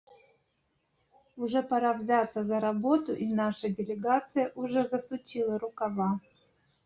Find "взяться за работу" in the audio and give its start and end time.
1.93-3.13